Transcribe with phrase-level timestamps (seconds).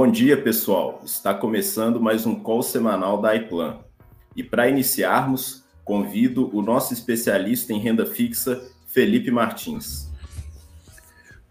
[0.00, 1.02] Bom dia, pessoal.
[1.04, 3.80] Está começando mais um call semanal da iPlan.
[4.34, 10.10] E para iniciarmos, convido o nosso especialista em renda fixa, Felipe Martins.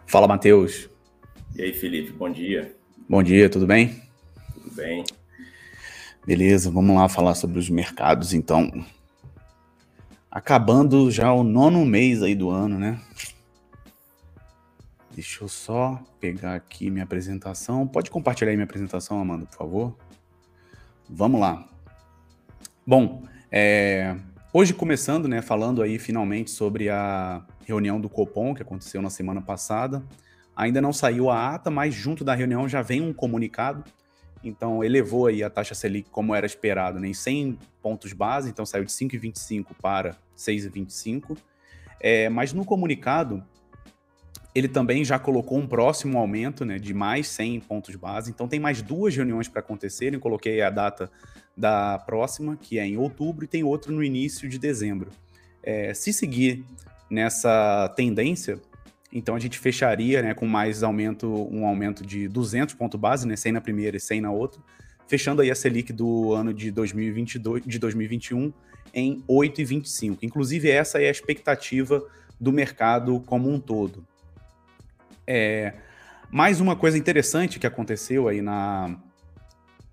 [0.08, 0.90] Fala, Matheus.
[1.56, 2.76] E aí, Felipe, bom dia.
[3.08, 4.02] Bom dia, tudo bem?
[4.56, 5.04] Tudo bem.
[6.26, 8.84] Beleza, vamos lá falar sobre os mercados, então.
[10.32, 13.00] Acabando já o nono mês aí do ano, né?
[15.20, 17.86] Deixa eu só pegar aqui minha apresentação.
[17.86, 19.98] Pode compartilhar aí minha apresentação, Amanda, por favor?
[21.10, 21.68] Vamos lá.
[22.88, 24.16] Bom, é,
[24.54, 29.42] hoje começando, né, falando aí finalmente sobre a reunião do Copom que aconteceu na semana
[29.42, 30.02] passada.
[30.56, 33.84] Ainda não saiu a ata, mas junto da reunião já vem um comunicado.
[34.42, 38.66] Então elevou aí a taxa Selic como era esperado, né, em 100 pontos base, então
[38.66, 41.38] saiu de 5,25 para 6,25.
[42.00, 43.44] É, mas no comunicado
[44.54, 48.32] ele também já colocou um próximo aumento né, de mais 100 pontos base.
[48.32, 50.20] Então, tem mais duas reuniões para acontecerem.
[50.20, 51.10] Coloquei a data
[51.56, 55.12] da próxima, que é em outubro, e tem outro no início de dezembro.
[55.62, 56.64] É, se seguir
[57.10, 58.60] nessa tendência,
[59.12, 63.36] então a gente fecharia né, com mais aumento, um aumento de 200 pontos base, né,
[63.36, 64.62] 100 na primeira e 100 na outra,
[65.08, 68.54] fechando aí a Selic do ano de 2022, de 2021
[68.94, 70.20] em 8,25.
[70.22, 72.04] Inclusive, essa é a expectativa
[72.40, 74.06] do mercado como um todo.
[75.32, 75.74] É,
[76.32, 78.98] mais uma coisa interessante que aconteceu aí na,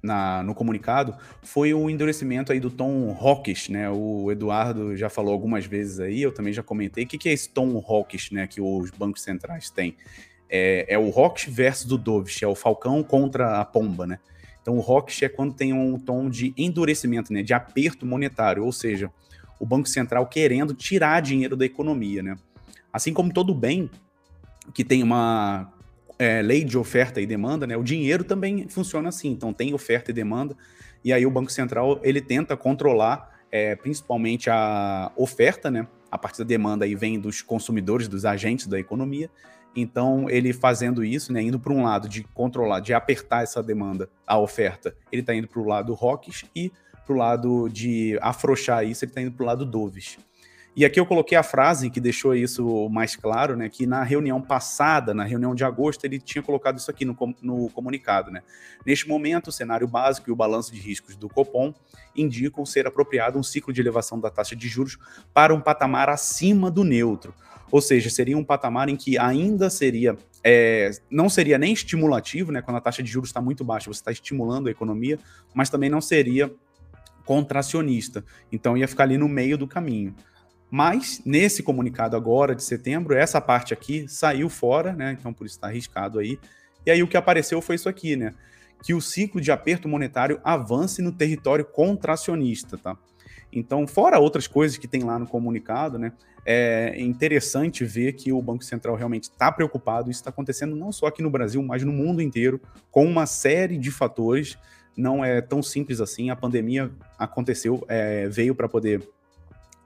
[0.03, 3.91] na, no comunicado foi o endurecimento aí do tom hawkish, né?
[3.91, 7.05] O Eduardo já falou algumas vezes aí, eu também já comentei.
[7.05, 8.47] O que, que é esse tom hawkish, né?
[8.47, 9.95] Que os bancos centrais têm?
[10.48, 14.19] É, é o hawkish versus o dovish, é o falcão contra a pomba, né?
[14.62, 17.43] Então o hawkish é quando tem um tom de endurecimento, né?
[17.43, 19.11] De aperto monetário, ou seja,
[19.61, 22.37] o banco central querendo tirar dinheiro da economia, né?
[22.91, 23.91] Assim como todo bem
[24.75, 25.72] que tem uma
[26.19, 27.77] é, lei de oferta e demanda, né?
[27.77, 30.56] O dinheiro também funciona assim, então tem oferta e demanda,
[31.05, 35.87] e aí o Banco Central ele tenta controlar é, principalmente a oferta, né?
[36.10, 39.31] A partir da demanda aí vem dos consumidores, dos agentes da economia.
[39.75, 44.09] Então, ele fazendo isso, né, indo para um lado de controlar, de apertar essa demanda,
[44.26, 46.72] a oferta, ele está indo para o lado rocks e
[47.05, 50.19] para o lado de afrouxar isso, ele está indo para o lado doves.
[50.76, 53.66] E aqui eu coloquei a frase que deixou isso mais claro, né?
[53.66, 57.70] Que na reunião passada, na reunião de agosto, ele tinha colocado isso aqui no, no
[57.70, 58.42] comunicado, né?
[58.84, 61.72] Neste momento, o cenário básico e o balanço de riscos do Copom
[62.14, 64.98] indicam ser apropriado um ciclo de elevação da taxa de juros
[65.32, 67.34] para um patamar acima do neutro.
[67.70, 70.14] Ou seja, seria um patamar em que ainda seria,
[70.44, 72.60] é, não seria nem estimulativo, né?
[72.60, 75.19] Quando a taxa de juros está muito baixa, você está estimulando a economia,
[75.54, 76.53] mas também não seria
[77.25, 78.22] contracionista.
[78.53, 80.14] Então ia ficar ali no meio do caminho.
[80.71, 85.16] Mas, nesse comunicado agora de setembro, essa parte aqui saiu fora, né?
[85.19, 86.38] Então, por isso está arriscado aí.
[86.84, 88.32] E aí o que apareceu foi isso aqui, né?
[88.82, 92.97] Que o ciclo de aperto monetário avance no território contracionista, tá?
[93.53, 96.12] Então, fora outras coisas que tem lá no comunicado, né?
[96.44, 100.10] É interessante ver que o Banco Central realmente está preocupado.
[100.10, 102.60] Isso está acontecendo não só aqui no Brasil, mas no mundo inteiro,
[102.91, 104.56] com uma série de fatores.
[104.97, 106.31] Não é tão simples assim.
[106.31, 109.06] A pandemia aconteceu, é, veio para poder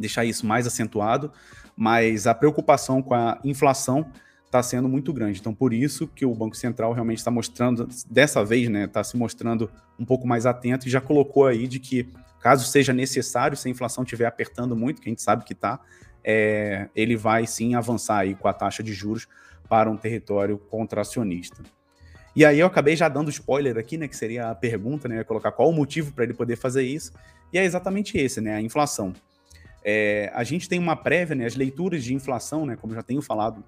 [0.01, 1.31] deixar isso mais acentuado,
[1.77, 4.11] mas a preocupação com a inflação
[4.47, 5.39] está sendo muito grande.
[5.39, 9.17] Então, por isso que o Banco Central realmente está mostrando, dessa vez, né, está se
[9.17, 12.09] mostrando um pouco mais atento e já colocou aí de que,
[12.41, 15.79] caso seja necessário, se a inflação estiver apertando muito, que a gente sabe que está,
[16.25, 19.29] é, ele vai sim avançar aí com a taxa de juros
[19.69, 21.63] para um território contracionista.
[22.35, 25.53] E aí eu acabei já dando spoiler aqui, né, que seria a pergunta, né, colocar
[25.53, 27.13] qual o motivo para ele poder fazer isso,
[27.53, 29.13] e é exatamente esse, né, a inflação.
[29.85, 33.23] É, a gente tem uma prévia, né, as leituras de inflação, né, como já tenho
[33.23, 33.65] falado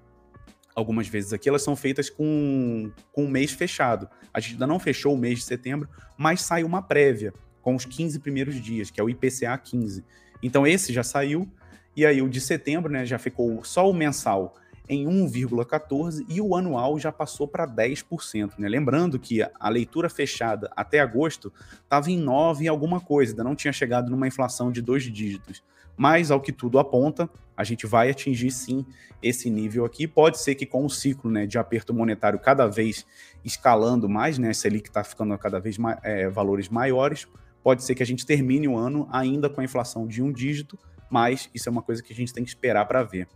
[0.75, 4.09] algumas vezes aqui, elas são feitas com, com o mês fechado.
[4.33, 5.87] A gente ainda não fechou o mês de setembro,
[6.17, 10.03] mas sai uma prévia com os 15 primeiros dias, que é o IPCA 15.
[10.41, 11.47] Então esse já saiu,
[11.95, 14.55] e aí o de setembro né, já ficou só o mensal
[14.89, 18.53] em 1,14% e o anual já passou para 10%.
[18.57, 18.67] Né?
[18.67, 21.53] Lembrando que a leitura fechada até agosto
[21.83, 25.63] estava em 9 alguma coisa, ainda não tinha chegado numa inflação de dois dígitos
[25.95, 28.85] mas ao que tudo aponta, a gente vai atingir sim
[29.21, 30.07] esse nível aqui.
[30.07, 33.05] Pode ser que com o ciclo né, de aperto monetário cada vez
[33.43, 37.27] escalando mais, né, Selic está ficando cada vez mais, é, valores maiores,
[37.63, 40.77] pode ser que a gente termine o ano ainda com a inflação de um dígito,
[41.09, 43.27] mas isso é uma coisa que a gente tem que esperar para ver.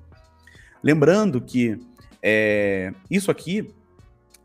[0.84, 1.80] Lembrando que
[2.22, 3.74] é, isso aqui,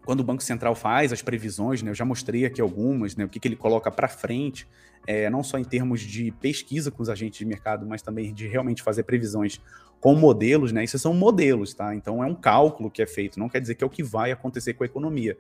[0.04, 3.28] quando o Banco Central faz as previsões, né, eu já mostrei aqui algumas, né, o
[3.28, 4.66] que, que ele coloca para frente,
[5.06, 8.46] é, não só em termos de pesquisa com os agentes de mercado, mas também de
[8.46, 9.60] realmente fazer previsões
[10.00, 10.82] com modelos, né?
[10.82, 11.94] Isso são modelos, tá?
[11.94, 14.32] Então é um cálculo que é feito, não quer dizer que é o que vai
[14.32, 15.36] acontecer com a economia.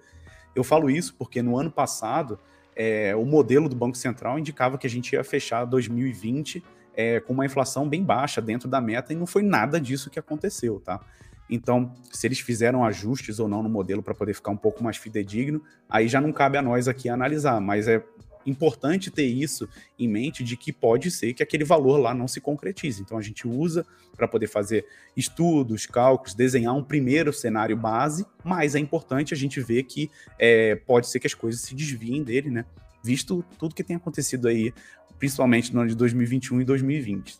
[0.54, 2.38] Eu falo isso porque no ano passado
[2.74, 6.62] é, o modelo do Banco Central indicava que a gente ia fechar 2020
[6.94, 10.18] é, com uma inflação bem baixa dentro da meta e não foi nada disso que
[10.18, 11.00] aconteceu, tá?
[11.54, 14.96] Então, se eles fizeram ajustes ou não no modelo para poder ficar um pouco mais
[14.96, 18.02] fidedigno, aí já não cabe a nós aqui analisar, mas é
[18.46, 19.68] importante ter isso
[19.98, 23.02] em mente de que pode ser que aquele valor lá não se concretize.
[23.02, 23.84] Então a gente usa
[24.16, 29.60] para poder fazer estudos, cálculos, desenhar um primeiro cenário base, mas é importante a gente
[29.60, 32.64] ver que é, pode ser que as coisas se desviem dele, né?
[33.04, 34.72] Visto tudo que tem acontecido aí,
[35.18, 37.38] principalmente no ano de 2021 e 2020.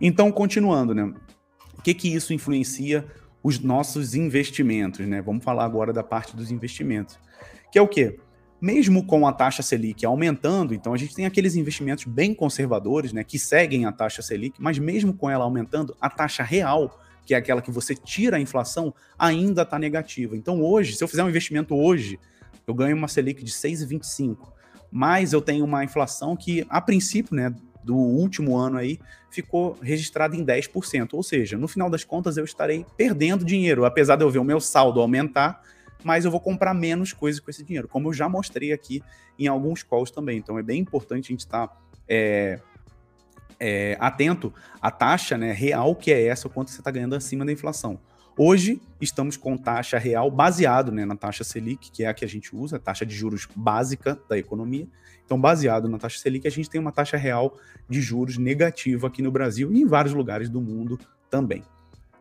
[0.00, 1.12] Então, continuando, né?
[1.84, 3.06] Que que isso influencia
[3.42, 5.22] os nossos investimentos, né?
[5.22, 7.18] Vamos falar agora da parte dos investimentos.
[7.70, 8.18] Que é o quê?
[8.64, 13.22] mesmo com a taxa Selic aumentando, então a gente tem aqueles investimentos bem conservadores, né,
[13.22, 17.36] que seguem a taxa Selic, mas mesmo com ela aumentando, a taxa real, que é
[17.36, 20.34] aquela que você tira a inflação, ainda está negativa.
[20.34, 22.18] Então hoje, se eu fizer um investimento hoje,
[22.66, 24.50] eu ganho uma Selic de 6,25,
[24.90, 27.54] mas eu tenho uma inflação que, a princípio, né,
[27.84, 28.98] do último ano aí,
[29.30, 31.10] ficou registrada em 10%.
[31.12, 34.44] Ou seja, no final das contas, eu estarei perdendo dinheiro, apesar de eu ver o
[34.44, 35.62] meu saldo aumentar,
[36.02, 39.02] mas eu vou comprar menos coisas com esse dinheiro, como eu já mostrei aqui
[39.38, 40.38] em alguns calls também.
[40.38, 41.76] Então é bem importante a gente estar tá,
[42.08, 42.60] é,
[43.58, 47.44] é, atento à taxa né, real que é essa, o quanto você está ganhando acima
[47.44, 47.98] da inflação.
[48.36, 52.28] Hoje estamos com taxa real baseado né, na taxa Selic, que é a que a
[52.28, 54.88] gente usa, a taxa de juros básica da economia.
[55.24, 57.56] Então, baseado na taxa Selic, a gente tem uma taxa real
[57.88, 60.98] de juros negativa aqui no Brasil e em vários lugares do mundo
[61.30, 61.62] também.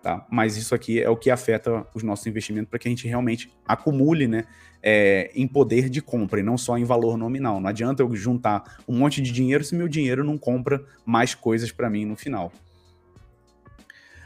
[0.04, 0.24] Tá?
[0.30, 3.52] Mas isso aqui é o que afeta os nossos investimentos para que a gente realmente
[3.66, 4.44] acumule né,
[4.84, 7.60] é, em poder de compra e não só em valor nominal.
[7.60, 11.72] Não adianta eu juntar um monte de dinheiro se meu dinheiro não compra mais coisas
[11.72, 12.52] para mim no final.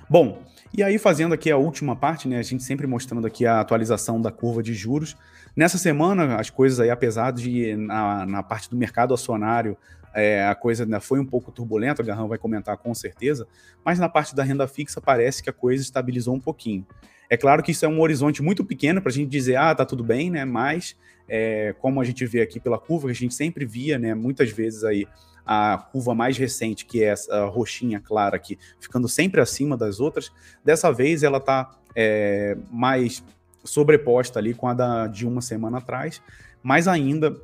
[0.09, 0.41] Bom,
[0.73, 4.21] e aí fazendo aqui a última parte, né, a gente sempre mostrando aqui a atualização
[4.21, 5.15] da curva de juros.
[5.55, 9.77] Nessa semana, as coisas aí, apesar de na, na parte do mercado acionário
[10.17, 13.47] é, a coisa ainda foi um pouco turbulenta, o Garrão vai comentar com certeza,
[13.85, 16.85] mas na parte da renda fixa parece que a coisa estabilizou um pouquinho.
[17.29, 19.85] É claro que isso é um horizonte muito pequeno para a gente dizer, ah, tá
[19.85, 20.45] tudo bem, né?
[20.45, 20.95] Mas,
[21.27, 24.13] é, como a gente vê aqui pela curva, que a gente sempre via, né?
[24.15, 25.05] Muitas vezes aí
[25.45, 30.29] a curva mais recente, que é essa roxinha clara aqui, ficando sempre acima das outras,
[30.63, 33.23] dessa vez ela está é, mais
[33.63, 36.21] sobreposta ali com a da, de uma semana atrás,
[36.61, 37.35] mas ainda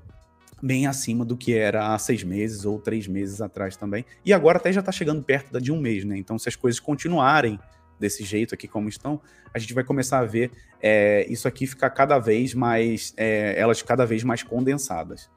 [0.62, 4.06] bem acima do que era há seis meses ou três meses atrás também.
[4.26, 6.18] E agora até já está chegando perto da de um mês, né?
[6.18, 7.60] Então, se as coisas continuarem
[8.04, 9.22] desse jeito aqui como estão,
[9.54, 10.52] a gente vai começar a ver
[10.82, 15.30] é, isso aqui ficar cada vez mais, é, elas cada vez mais condensadas.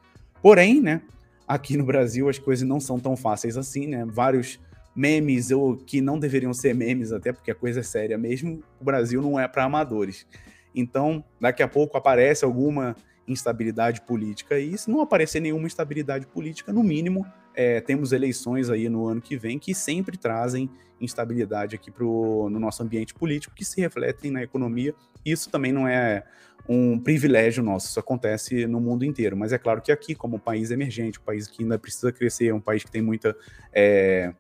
[0.43, 1.01] Porém, né,
[1.47, 4.05] aqui no Brasil as coisas não são tão fáceis assim, né?
[4.05, 4.59] Vários
[4.95, 8.85] memes ou que não deveriam ser memes até porque a coisa é séria mesmo, o
[8.85, 10.27] Brasil não é para amadores.
[10.75, 12.97] Então, daqui a pouco aparece alguma
[13.29, 14.59] instabilidade política.
[14.59, 17.25] E se não aparecer nenhuma instabilidade política, no mínimo,
[17.57, 20.71] é, temos eleições aí no ano que vem que sempre trazem
[21.01, 24.95] instabilidade aqui pro, no nosso ambiente político, que se refletem na economia.
[25.25, 26.23] Isso também não é
[26.69, 29.37] um privilégio nosso, isso acontece no mundo inteiro.
[29.37, 32.53] Mas é claro que aqui, como um país emergente, um país que ainda precisa crescer,
[32.53, 33.35] um país que tem muita.
[33.73, 34.33] É,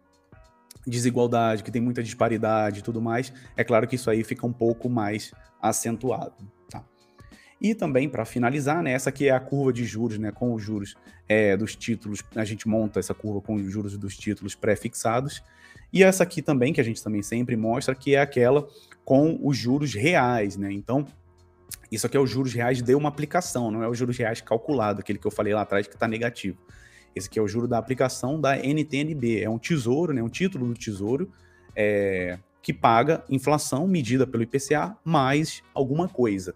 [0.87, 4.53] desigualdade, que tem muita disparidade e tudo mais, é claro que isso aí fica um
[4.53, 6.37] pouco mais acentuado.
[7.61, 10.63] E também, para finalizar, né, essa aqui é a curva de juros, né, com os
[10.63, 10.95] juros
[11.29, 15.43] é, dos títulos, a gente monta essa curva com os juros dos títulos pré-fixados.
[15.93, 18.67] E essa aqui também, que a gente também sempre mostra, que é aquela
[19.05, 20.71] com os juros reais, né?
[20.73, 21.07] Então,
[21.91, 25.01] isso aqui é os juros reais de uma aplicação, não é os juros reais calculado,
[25.01, 26.59] aquele que eu falei lá atrás que está negativo.
[27.15, 30.67] Esse aqui é o juro da aplicação da NTNB, é um tesouro, né, um título
[30.67, 31.31] do tesouro,
[31.75, 36.55] é, que paga inflação medida pelo IPCA mais alguma coisa.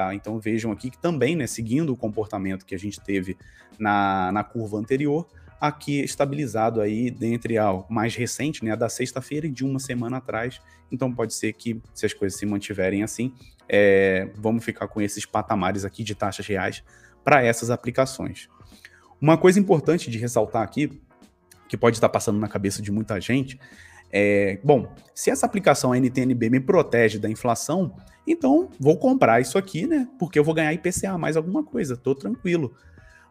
[0.00, 0.14] Tá?
[0.14, 3.36] Então vejam aqui que também, né, seguindo o comportamento que a gente teve
[3.78, 5.28] na, na curva anterior,
[5.60, 10.16] aqui estabilizado aí dentre a mais recente, né, a da sexta-feira e de uma semana
[10.16, 10.58] atrás.
[10.90, 13.34] Então pode ser que, se as coisas se mantiverem assim,
[13.68, 16.82] é, vamos ficar com esses patamares aqui de taxas reais
[17.22, 18.48] para essas aplicações.
[19.20, 20.98] Uma coisa importante de ressaltar aqui,
[21.68, 23.60] que pode estar passando na cabeça de muita gente,
[24.12, 27.94] é, bom, se essa aplicação NTNB me protege da inflação,
[28.26, 30.08] então vou comprar isso aqui, né?
[30.18, 32.74] Porque eu vou ganhar IPCA mais alguma coisa, tô tranquilo.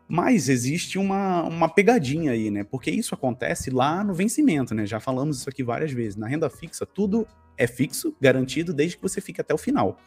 [0.07, 2.63] Mas existe uma, uma pegadinha aí, né?
[2.63, 4.85] Porque isso acontece lá no vencimento, né?
[4.85, 6.15] Já falamos isso aqui várias vezes.
[6.15, 9.99] Na renda fixa, tudo é fixo, garantido, desde que você fique até o final.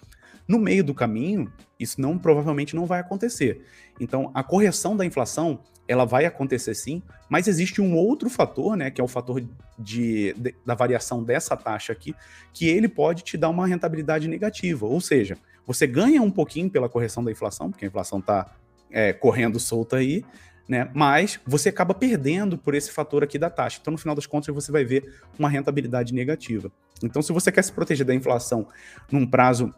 [0.46, 3.64] No meio do caminho, isso não provavelmente não vai acontecer.
[4.00, 8.90] Então, a correção da inflação, ela vai acontecer sim, mas existe um outro fator, né,
[8.90, 9.40] que é o fator
[9.78, 12.14] de, de, da variação dessa taxa aqui,
[12.52, 14.86] que ele pode te dar uma rentabilidade negativa.
[14.86, 18.54] Ou seja, você ganha um pouquinho pela correção da inflação, porque a inflação está
[18.90, 20.24] é, correndo solta aí,
[20.68, 20.90] né?
[20.94, 23.78] Mas você acaba perdendo por esse fator aqui da taxa.
[23.80, 26.70] Então, no final das contas, você vai ver uma rentabilidade negativa.
[27.02, 28.68] Então, se você quer se proteger da inflação
[29.10, 29.74] num prazo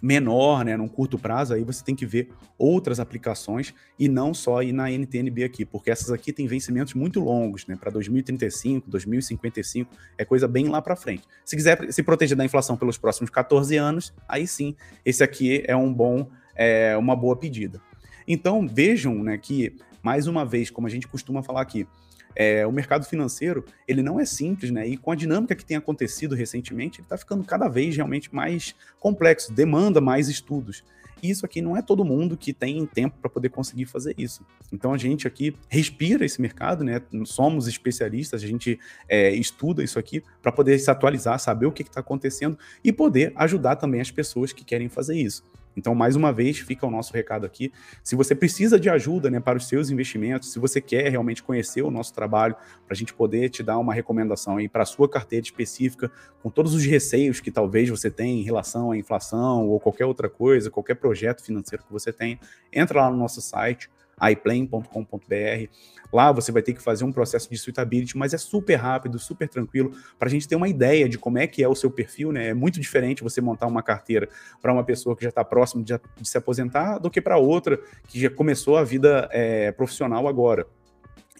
[0.00, 4.62] menor, né, num curto prazo, aí você tem que ver outras aplicações e não só
[4.62, 9.90] ir na NTNB aqui, porque essas aqui têm vencimentos muito longos, né, para 2035, 2055,
[10.16, 11.24] é coisa bem lá para frente.
[11.44, 15.76] Se quiser se proteger da inflação pelos próximos 14 anos, aí sim, esse aqui é
[15.76, 17.80] um bom, é, uma boa pedida.
[18.26, 21.86] Então vejam, né, que mais uma vez, como a gente costuma falar aqui,
[22.34, 24.86] é, o mercado financeiro ele não é simples, né?
[24.86, 28.74] E com a dinâmica que tem acontecido recentemente, ele está ficando cada vez realmente mais
[28.98, 30.84] complexo, demanda mais estudos.
[31.22, 34.44] E isso aqui não é todo mundo que tem tempo para poder conseguir fazer isso.
[34.72, 37.02] Então a gente aqui respira esse mercado, né?
[37.24, 41.82] Somos especialistas, a gente é, estuda isso aqui para poder se atualizar, saber o que
[41.82, 45.42] está acontecendo e poder ajudar também as pessoas que querem fazer isso.
[45.76, 47.72] Então, mais uma vez, fica o nosso recado aqui.
[48.02, 51.82] Se você precisa de ajuda né, para os seus investimentos, se você quer realmente conhecer
[51.82, 55.08] o nosso trabalho, para a gente poder te dar uma recomendação aí para a sua
[55.08, 56.10] carteira específica,
[56.42, 60.28] com todos os receios que talvez você tenha em relação à inflação ou qualquer outra
[60.28, 62.38] coisa, qualquer projeto financeiro que você tenha,
[62.72, 63.88] entra lá no nosso site,
[64.22, 65.68] iplane.com.br.
[66.12, 69.48] Lá você vai ter que fazer um processo de suitability, mas é super rápido, super
[69.48, 72.32] tranquilo, para a gente ter uma ideia de como é que é o seu perfil,
[72.32, 72.48] né?
[72.48, 74.28] É muito diferente você montar uma carteira
[74.60, 77.80] para uma pessoa que já está próximo de, de, se aposentar do que para outra
[78.08, 80.66] que já começou a vida é, profissional agora.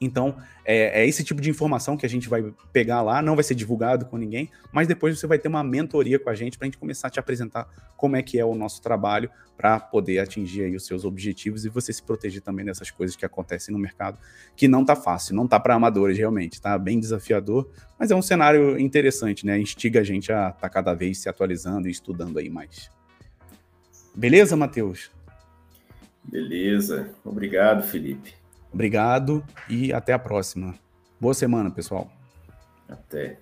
[0.02, 2.42] Então, é, é, esse tipo de informação que a gente vai
[2.72, 6.18] pegar lá, não vai ser divulgado com ninguém, mas depois você vai ter uma mentoria
[6.18, 8.54] com a gente para a gente começar a te apresentar como é que é o
[8.54, 12.90] nosso trabalho para poder atingir aí os seus objetivos e você se proteger também dessas
[12.90, 14.16] coisas que acontecem no mercado,
[14.56, 18.22] que não tá fácil, não tá para amadores realmente, tá bem desafiador, mas é um
[18.22, 19.58] cenário interessante, né?
[19.58, 22.90] Instiga a gente a estar tá cada vez se atualizando e estudando aí mais.
[24.14, 25.10] Beleza, Matheus?
[26.24, 27.10] Beleza.
[27.22, 28.39] Obrigado, Felipe.
[28.72, 30.74] Obrigado e até a próxima.
[31.20, 32.10] Boa semana, pessoal.
[32.88, 33.38] Até.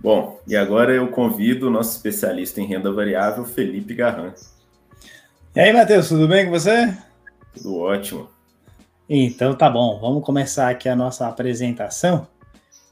[0.00, 4.34] Bom, e agora eu convido o nosso especialista em renda variável, Felipe Garran.
[5.54, 6.96] E aí, Matheus, tudo bem com você?
[7.54, 8.28] Tudo ótimo.
[9.08, 12.26] Então tá bom, vamos começar aqui a nossa apresentação.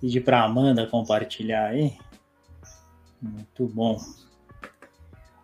[0.01, 1.97] Pedir para a Amanda compartilhar aí.
[3.21, 3.99] Muito bom.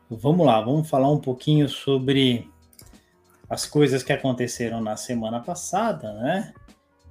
[0.08, 2.48] Vamos lá, vamos falar um pouquinho sobre
[3.50, 6.54] as coisas que aconteceram na semana passada, né?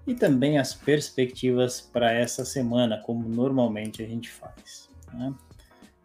[0.08, 4.90] E também as perspectivas para essa semana, como normalmente a gente faz.
[5.14, 5.34] Né?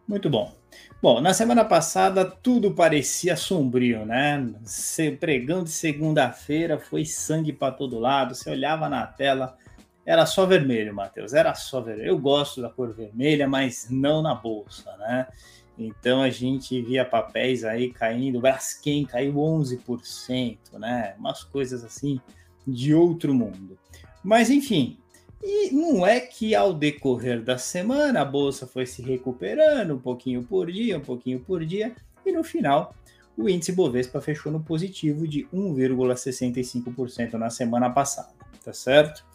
[0.05, 0.53] Muito bom.
[1.01, 4.53] Bom, na semana passada tudo parecia sombrio, né?
[4.65, 8.35] Se, pregão de segunda-feira foi sangue para todo lado.
[8.35, 9.57] Você olhava na tela,
[10.05, 11.33] era só vermelho, Matheus.
[11.33, 12.09] Era só vermelho.
[12.09, 15.27] Eu gosto da cor vermelha, mas não na bolsa, né?
[15.77, 21.15] Então a gente via papéis aí caindo, Braskem caiu 11%, né?
[21.19, 22.19] Umas coisas assim
[22.65, 23.77] de outro mundo.
[24.23, 24.97] Mas enfim,
[25.43, 30.43] e não é que ao decorrer da semana a bolsa foi se recuperando um pouquinho
[30.43, 32.95] por dia, um pouquinho por dia, e no final
[33.37, 39.25] o índice Bovespa fechou no positivo de 1,65% na semana passada, tá certo?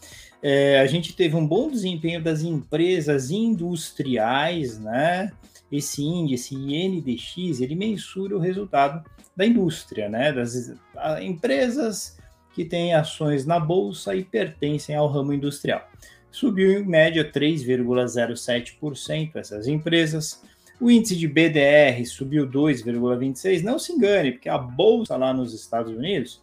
[0.43, 5.31] É, a gente teve um bom desempenho das empresas industriais, né?
[5.71, 9.05] Esse índice INDX, ele mensura o resultado
[9.37, 10.75] da indústria, né, das
[11.23, 12.19] empresas
[12.53, 15.89] que têm ações na bolsa e pertencem ao ramo industrial.
[16.31, 20.43] Subiu em média 3,07% essas empresas.
[20.81, 23.63] O índice de BDR subiu 2,26%.
[23.63, 26.43] Não se engane, porque a bolsa lá nos Estados Unidos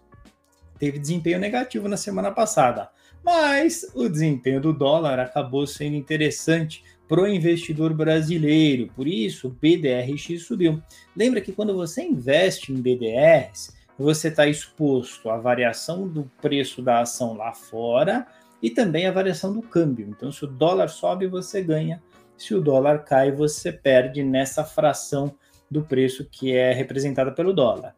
[0.77, 2.89] teve desempenho negativo na semana passada.
[3.24, 8.91] Mas o desempenho do dólar acabou sendo interessante para o investidor brasileiro.
[8.95, 10.81] Por isso, o BDRX subiu.
[11.15, 17.01] Lembra que quando você investe em BDRs, você está exposto à variação do preço da
[17.01, 18.27] ação lá fora
[18.61, 20.07] e também à variação do câmbio.
[20.09, 22.01] Então, se o dólar sobe, você ganha.
[22.37, 25.33] Se o dólar cai, você perde nessa fração
[25.69, 27.95] do preço que é representada pelo dólar.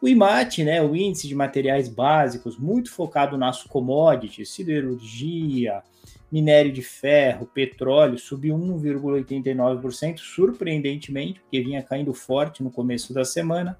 [0.00, 5.82] O IMAT, né, o índice de materiais básicos, muito focado nas commodities, siderurgia,
[6.30, 13.78] minério de ferro, petróleo, subiu 1,89%, surpreendentemente, porque vinha caindo forte no começo da semana.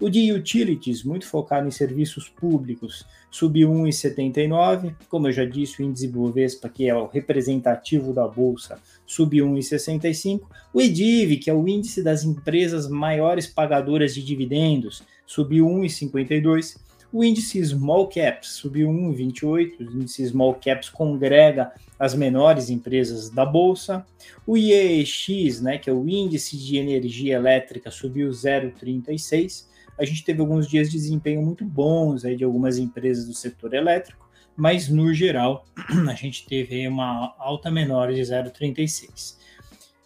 [0.00, 4.94] O de utilities, muito focado em serviços públicos, subiu 1,79.
[5.08, 10.42] Como eu já disse, o índice Bovespa, que é o representativo da bolsa, subiu 1,65.
[10.74, 16.76] O EDIV, que é o índice das empresas maiores pagadoras de dividendos, subiu 1,52.
[17.12, 19.80] O índice Small Caps subiu 1,28.
[19.80, 24.06] O índice Small Caps congrega as menores empresas da bolsa.
[24.46, 29.66] O IEX, né, que é o índice de energia elétrica, subiu 0,36.
[29.98, 33.74] A gente teve alguns dias de desempenho muito bons aí de algumas empresas do setor
[33.74, 34.26] elétrico,
[34.56, 35.66] mas no geral
[36.08, 39.36] a gente teve uma alta menor de 0,36.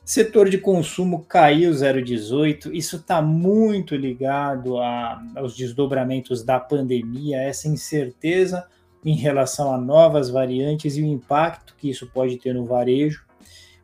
[0.07, 2.73] Setor de consumo caiu 0,18.
[2.73, 8.69] Isso está muito ligado a, aos desdobramentos da pandemia, essa incerteza
[9.05, 13.27] em relação a novas variantes e o impacto que isso pode ter no varejo.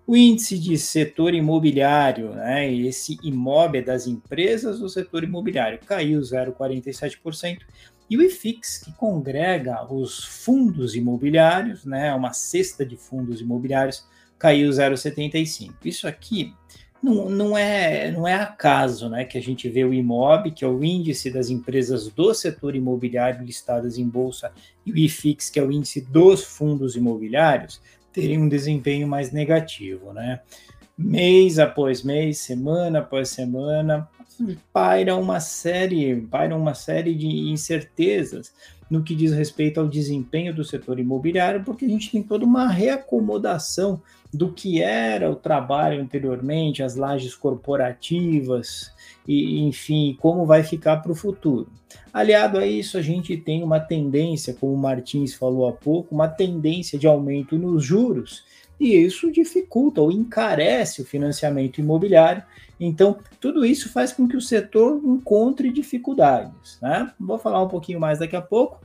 [0.07, 6.21] O índice de setor imobiliário, né, esse imóvel é das empresas do setor imobiliário, caiu
[6.21, 7.63] 0,47%.
[8.09, 14.07] E o IFIX, que congrega os fundos imobiliários, né, uma cesta de fundos imobiliários,
[14.43, 15.73] caiu 0,75.
[15.85, 16.53] Isso aqui
[17.01, 20.69] não, não, é, não é acaso né, que a gente vê o IMOB, que é
[20.69, 24.51] o índice das empresas do setor imobiliário listadas em bolsa,
[24.85, 27.81] e o IFIX, que é o índice dos fundos imobiliários,
[28.13, 30.13] terem um desempenho mais negativo.
[30.13, 30.41] Né?
[30.99, 34.09] Mês após mês, semana após semana,
[34.73, 38.53] paira uma série, paira uma série de incertezas
[38.93, 42.69] no que diz respeito ao desempenho do setor imobiliário, porque a gente tem toda uma
[42.69, 48.93] reacomodação do que era o trabalho anteriormente, as lajes corporativas,
[49.27, 51.69] e enfim, como vai ficar para o futuro.
[52.13, 56.29] Aliado a isso, a gente tem uma tendência, como o Martins falou há pouco, uma
[56.29, 58.45] tendência de aumento nos juros,
[58.79, 62.43] e isso dificulta ou encarece o financiamento imobiliário.
[62.81, 66.79] Então, tudo isso faz com que o setor encontre dificuldades.
[66.81, 67.13] Né?
[67.19, 68.81] Vou falar um pouquinho mais daqui a pouco.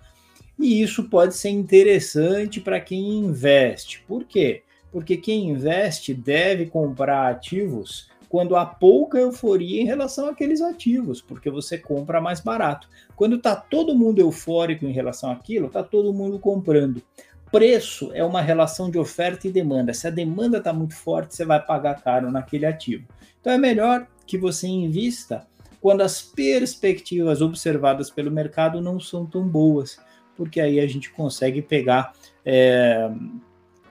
[0.60, 4.04] E isso pode ser interessante para quem investe.
[4.08, 4.64] Por quê?
[4.92, 11.50] Porque quem investe deve comprar ativos quando há pouca euforia em relação àqueles ativos, porque
[11.50, 12.90] você compra mais barato.
[13.16, 17.02] Quando está todo mundo eufórico em relação àquilo, está todo mundo comprando.
[17.52, 19.94] Preço é uma relação de oferta e demanda.
[19.94, 23.08] Se a demanda está muito forte, você vai pagar caro naquele ativo.
[23.40, 25.48] Então é melhor que você invista
[25.80, 29.98] quando as perspectivas observadas pelo mercado não são tão boas
[30.38, 32.14] porque aí a gente consegue pegar
[32.46, 33.10] é,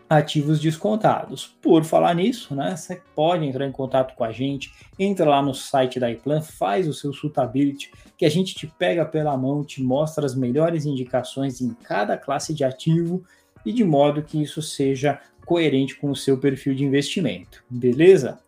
[0.08, 1.56] ativos descontados.
[1.60, 5.52] Por falar nisso, né, você pode entrar em contato com a gente, entra lá no
[5.52, 9.82] site da iPlan, faz o seu suitability, que a gente te pega pela mão, te
[9.82, 13.24] mostra as melhores indicações em cada classe de ativo
[13.66, 18.38] e de modo que isso seja coerente com o seu perfil de investimento, beleza?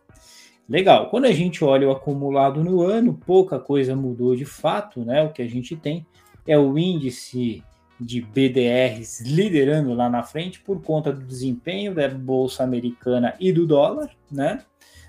[0.67, 1.09] Legal.
[1.09, 5.23] Quando a gente olha o acumulado no ano, pouca coisa mudou de fato, né?
[5.23, 6.05] O que a gente tem
[6.47, 7.63] é o índice
[7.99, 13.67] de BDRs liderando lá na frente por conta do desempenho da bolsa americana e do
[13.67, 14.61] dólar, né?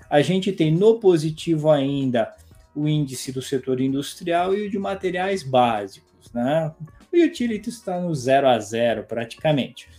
[0.09, 2.33] A gente tem no positivo ainda
[2.75, 6.73] o índice do setor industrial e o de materiais básicos, né?
[7.13, 9.89] O utility está no 0 a 0 praticamente.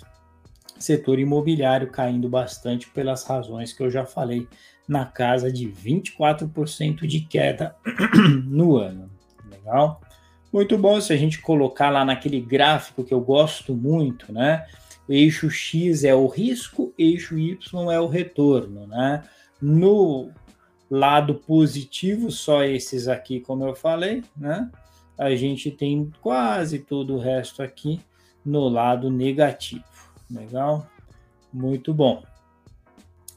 [0.78, 4.48] Setor imobiliário caindo bastante pelas razões que eu já falei,
[4.88, 7.76] na casa de 24% de queda
[8.44, 9.10] no ano.
[9.50, 10.00] Legal?
[10.52, 14.66] Muito bom se a gente colocar lá naquele gráfico que eu gosto muito, né?
[15.08, 19.22] Eixo X é o risco, eixo Y é o retorno, né?
[19.60, 20.30] No
[20.90, 24.70] lado positivo, só esses aqui, como eu falei, né?
[25.22, 28.00] A gente tem quase todo o resto aqui
[28.44, 29.84] no lado negativo.
[30.30, 30.86] Legal?
[31.52, 32.22] Muito bom.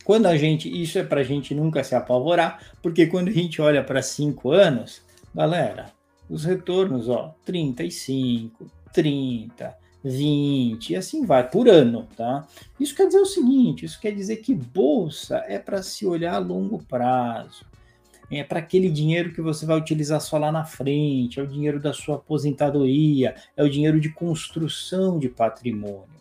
[0.04, 3.62] Quando a gente, isso é para a gente nunca se apavorar, porque quando a gente
[3.62, 5.02] olha para cinco anos,
[5.34, 5.91] galera,
[6.30, 12.48] os retornos, ó, 35, 30, 20 e assim vai por ano, tá?
[12.80, 16.39] Isso quer dizer o seguinte, isso quer dizer que bolsa é para se olhar a
[16.39, 17.65] longo prazo.
[18.38, 21.80] É para aquele dinheiro que você vai utilizar só lá na frente, é o dinheiro
[21.80, 26.15] da sua aposentadoria, é o dinheiro de construção de patrimônio.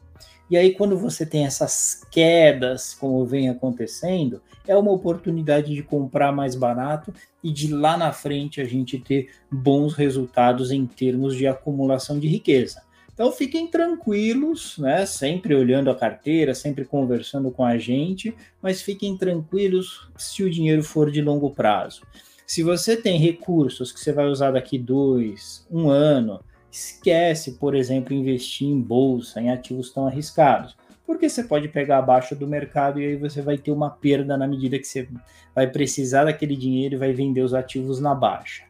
[0.49, 6.31] E aí, quando você tem essas quedas, como vem acontecendo, é uma oportunidade de comprar
[6.31, 11.47] mais barato e de lá na frente a gente ter bons resultados em termos de
[11.47, 12.84] acumulação de riqueza.
[13.15, 15.07] Então fiquem tranquilos, né?
[15.07, 20.83] Sempre olhando a carteira, sempre conversando com a gente, mas fiquem tranquilos se o dinheiro
[20.83, 22.03] for de longo prazo.
[22.45, 28.13] Se você tem recursos que você vai usar daqui dois, um ano, esquece, por exemplo,
[28.13, 33.07] investir em bolsa, em ativos tão arriscados porque você pode pegar abaixo do mercado e
[33.07, 35.09] aí você vai ter uma perda na medida que você
[35.55, 38.65] vai precisar daquele dinheiro e vai vender os ativos na baixa.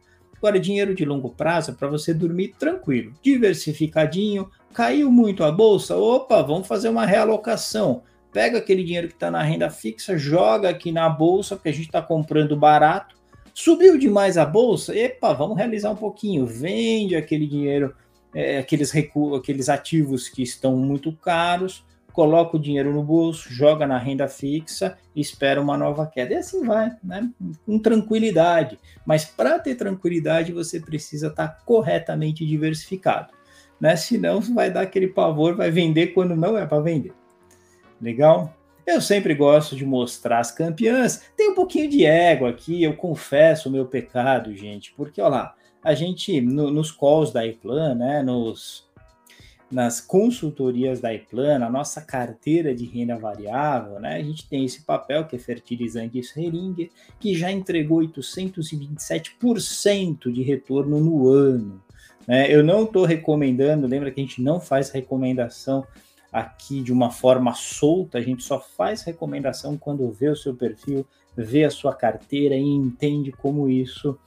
[0.45, 4.47] Agora, dinheiro de longo prazo é para você dormir tranquilo, diversificadinho.
[4.75, 5.97] Caiu muito a bolsa?
[5.97, 8.03] Opa, vamos fazer uma realocação.
[8.31, 11.87] Pega aquele dinheiro que está na renda fixa, joga aqui na bolsa, porque a gente
[11.87, 13.15] está comprando barato.
[13.55, 14.95] Subiu demais a bolsa?
[14.95, 16.45] Epa, vamos realizar um pouquinho.
[16.45, 17.95] Vende aquele dinheiro,
[18.31, 21.83] é, aqueles, recu aqueles ativos que estão muito caros
[22.15, 26.33] coloca o dinheiro no bolso, joga na renda fixa espera uma nova queda.
[26.33, 27.29] E assim vai, né?
[27.65, 28.79] Com tranquilidade.
[29.05, 33.33] Mas para ter tranquilidade, você precisa estar tá corretamente diversificado.
[33.79, 33.95] Né?
[33.97, 37.13] Senão vai dar aquele pavor, vai vender quando não é para vender.
[38.01, 38.53] Legal?
[38.87, 41.21] Eu sempre gosto de mostrar as campeãs.
[41.35, 45.55] Tem um pouquinho de ego aqui, eu confesso o meu pecado, gente, porque olha lá,
[45.83, 48.84] a gente no, nos calls da iPlan, né, nos
[49.71, 54.83] nas consultorias da Iplan, na nossa carteira de renda variável, né, a gente tem esse
[54.83, 61.81] papel que é fertilizantes Heringer, que já entregou 827% de retorno no ano.
[62.27, 62.53] Né?
[62.53, 65.85] Eu não estou recomendando, lembra que a gente não faz recomendação
[66.31, 71.05] aqui de uma forma solta, a gente só faz recomendação quando vê o seu perfil,
[71.35, 74.17] vê a sua carteira e entende como isso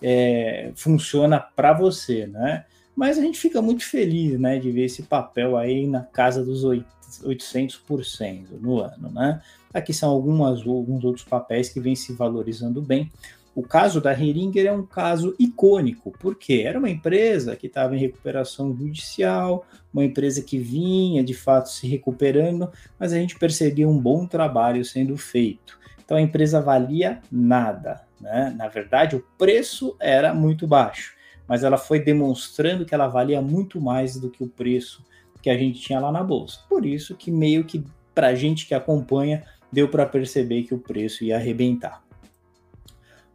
[0.00, 2.64] é, funciona para você, né?
[2.96, 6.64] Mas a gente fica muito feliz, né, de ver esse papel aí na casa dos
[6.64, 9.42] 800% no ano, né?
[9.72, 13.12] Aqui são algumas, alguns outros papéis que vêm se valorizando bem.
[13.54, 17.98] O caso da Heringer é um caso icônico, porque era uma empresa que estava em
[17.98, 23.98] recuperação judicial, uma empresa que vinha de fato se recuperando, mas a gente percebia um
[23.98, 25.78] bom trabalho sendo feito.
[26.02, 28.54] Então a empresa valia nada, né?
[28.56, 31.15] Na verdade, o preço era muito baixo
[31.48, 35.04] mas ela foi demonstrando que ela valia muito mais do que o preço
[35.42, 36.60] que a gente tinha lá na bolsa.
[36.68, 40.78] Por isso que meio que para a gente que acompanha deu para perceber que o
[40.78, 42.02] preço ia arrebentar.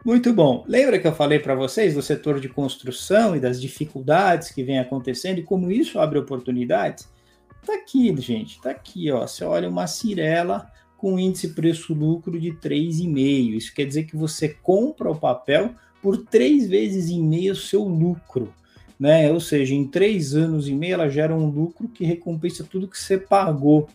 [0.03, 0.63] Muito bom.
[0.67, 4.79] Lembra que eu falei para vocês do setor de construção e das dificuldades que vem
[4.79, 7.07] acontecendo e como isso abre oportunidades?
[7.63, 9.27] Tá aqui, gente, tá aqui, ó.
[9.27, 13.53] Você olha uma Cirela com índice preço-lucro de 3,5.
[13.53, 18.53] Isso quer dizer que você compra o papel por três vezes e meio seu lucro.
[18.99, 19.31] Né?
[19.31, 22.99] Ou seja, em três anos e meio ela gera um lucro que recompensa tudo que
[22.99, 23.87] você pagou.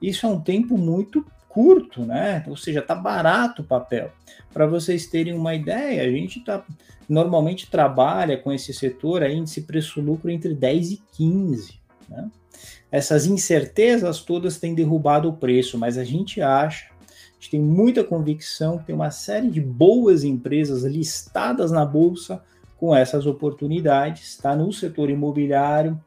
[0.00, 2.42] Isso é um tempo muito curto, né?
[2.48, 4.10] Ou seja, tá barato o papel.
[4.52, 6.64] Para vocês terem uma ideia, a gente tá
[7.08, 12.28] normalmente trabalha com esse setor aí índice preço-lucro entre 10 e 15, né?
[12.90, 16.86] Essas incertezas todas têm derrubado o preço, mas a gente acha
[17.44, 22.42] gente tem muita convicção tem uma série de boas empresas listadas na bolsa
[22.76, 26.00] com essas oportunidades, está no setor imobiliário,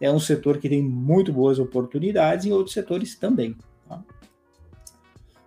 [0.00, 3.56] é um setor que tem muito boas oportunidades em outros setores também.
[3.88, 4.02] Tá?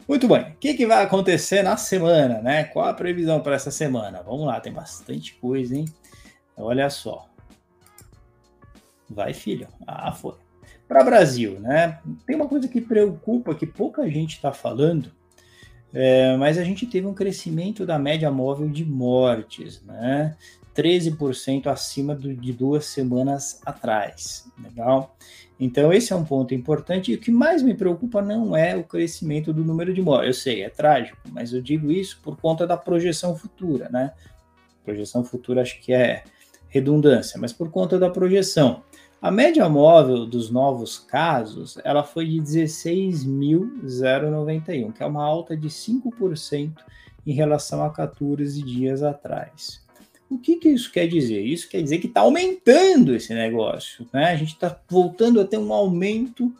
[0.08, 2.66] Muito bem, o que, que vai acontecer na semana, né?
[2.66, 4.22] Qual a previsão para essa semana?
[4.24, 5.86] Vamos lá, tem bastante coisa, hein?
[6.58, 7.28] Olha só.
[9.10, 9.68] Vai, filho.
[9.88, 10.36] Ah, foi.
[10.88, 12.00] Para Brasil, né?
[12.26, 15.12] Tem uma coisa que preocupa que pouca gente está falando,
[15.94, 20.36] é, mas a gente teve um crescimento da média móvel de mortes, né?
[20.76, 24.46] 13% acima do, de duas semanas atrás.
[24.62, 25.16] Legal?
[25.60, 27.12] Então, esse é um ponto importante.
[27.12, 30.28] E o que mais me preocupa não é o crescimento do número de mortes.
[30.28, 34.14] Eu sei, é trágico, mas eu digo isso por conta da projeção futura, né?
[34.84, 36.24] Projeção futura acho que é
[36.68, 38.82] redundância, mas por conta da projeção.
[39.24, 45.70] A média móvel dos novos casos, ela foi de 16.091, que é uma alta de
[45.70, 46.74] 5%
[47.26, 49.82] em relação a 14 dias atrás.
[50.30, 51.40] O que, que isso quer dizer?
[51.40, 54.26] Isso quer dizer que está aumentando esse negócio, né?
[54.26, 56.54] A gente está voltando a ter um aumento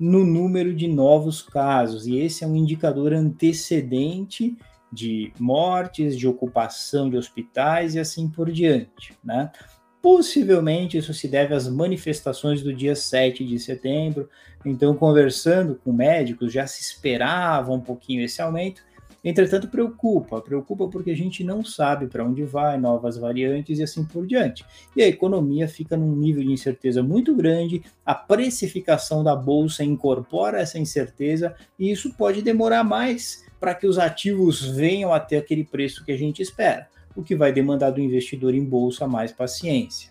[0.00, 4.56] no número de novos casos, e esse é um indicador antecedente
[4.90, 9.52] de mortes, de ocupação de hospitais e assim por diante, né?
[10.00, 14.28] Possivelmente isso se deve às manifestações do dia 7 de setembro.
[14.64, 18.82] Então, conversando com médicos, já se esperava um pouquinho esse aumento.
[19.24, 24.04] Entretanto, preocupa, preocupa porque a gente não sabe para onde vai, novas variantes e assim
[24.04, 24.64] por diante.
[24.94, 30.60] E a economia fica num nível de incerteza muito grande, a precificação da bolsa incorpora
[30.60, 36.04] essa incerteza e isso pode demorar mais para que os ativos venham até aquele preço
[36.04, 40.10] que a gente espera o que vai demandar do investidor em bolsa mais paciência.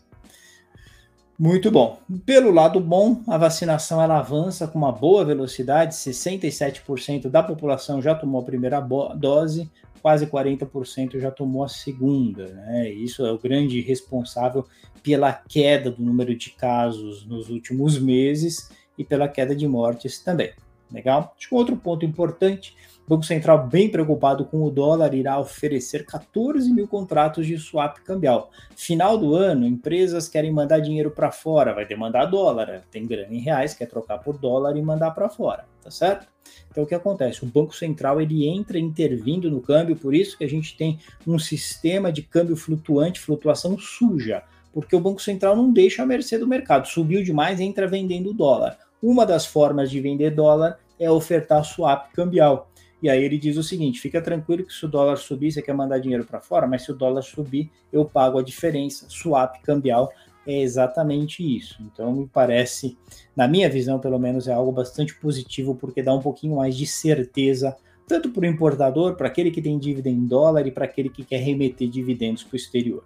[1.40, 2.00] Muito bom.
[2.26, 8.16] Pelo lado bom, a vacinação ela avança com uma boa velocidade, 67% da população já
[8.16, 9.70] tomou a primeira dose,
[10.02, 12.48] quase 40% já tomou a segunda.
[12.48, 12.90] Né?
[12.90, 14.66] Isso é o grande responsável
[15.04, 20.54] pela queda do número de casos nos últimos meses e pela queda de mortes também.
[20.92, 21.36] Legal?
[21.38, 22.76] Acho que um outro ponto importante
[23.08, 28.00] o Banco Central, bem preocupado com o dólar, irá oferecer 14 mil contratos de swap
[28.00, 28.52] cambial.
[28.76, 33.40] Final do ano, empresas querem mandar dinheiro para fora, vai demandar dólar, tem grana em
[33.40, 36.28] reais, quer trocar por dólar e mandar para fora, tá certo?
[36.70, 37.46] Então o que acontece?
[37.46, 41.40] O Banco Central ele entra intervindo no câmbio, por isso que a gente tem um
[41.40, 44.44] sistema de câmbio flutuante, flutuação suja,
[44.74, 46.90] porque o Banco Central não deixa a mercê do mercado.
[46.90, 48.78] Subiu demais, entra vendendo dólar.
[49.02, 52.70] Uma das formas de vender dólar é ofertar swap cambial.
[53.02, 55.74] E aí ele diz o seguinte: fica tranquilo que se o dólar subir, você quer
[55.74, 59.06] mandar dinheiro para fora, mas se o dólar subir, eu pago a diferença.
[59.10, 60.12] Swap cambial
[60.46, 61.78] é exatamente isso.
[61.82, 62.98] Então me parece,
[63.36, 66.88] na minha visão, pelo menos, é algo bastante positivo, porque dá um pouquinho mais de
[66.88, 67.76] certeza,
[68.08, 71.24] tanto para o importador, para aquele que tem dívida em dólar e para aquele que
[71.24, 73.04] quer remeter dividendos para o exterior.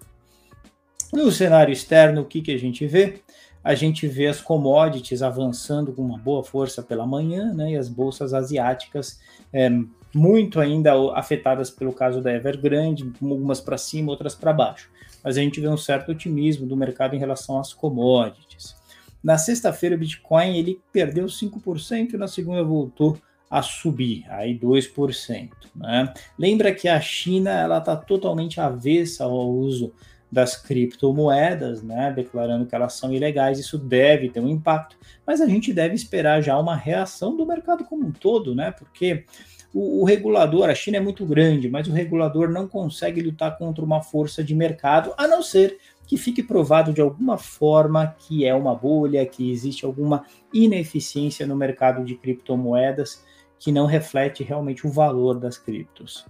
[1.11, 3.15] No cenário externo, o que, que a gente vê?
[3.63, 7.87] A gente vê as commodities avançando com uma boa força pela manhã, né, e as
[7.87, 9.19] bolsas asiáticas
[9.53, 9.69] é,
[10.13, 14.89] muito ainda afetadas pelo caso da Evergrande, algumas para cima, outras para baixo.
[15.23, 18.75] Mas a gente vê um certo otimismo do mercado em relação às commodities.
[19.23, 23.17] Na sexta-feira, o Bitcoin ele perdeu 5% e na segunda voltou
[23.49, 25.49] a subir, aí 2%.
[25.75, 26.13] Né?
[26.39, 29.93] Lembra que a China ela está totalmente avessa ao uso
[30.31, 34.95] das criptomoedas, né, declarando que elas são ilegais, isso deve ter um impacto,
[35.27, 39.25] mas a gente deve esperar já uma reação do mercado como um todo, né, porque
[39.73, 43.83] o, o, regulador, a China é muito grande, mas o regulador não consegue lutar contra
[43.83, 48.53] uma força de mercado, a não ser que fique provado de alguma forma que é
[48.53, 53.23] uma bolha, que existe alguma ineficiência no mercado de criptomoedas
[53.57, 56.25] que não reflete realmente o valor das criptos.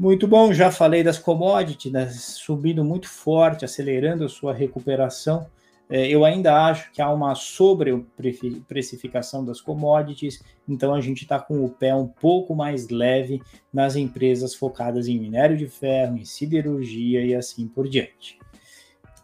[0.00, 5.46] Muito bom, já falei das commodities, né, subindo muito forte, acelerando a sua recuperação.
[5.90, 11.62] É, eu ainda acho que há uma sobreprecificação das commodities, então a gente está com
[11.62, 17.22] o pé um pouco mais leve nas empresas focadas em minério de ferro, em siderurgia
[17.22, 18.38] e assim por diante.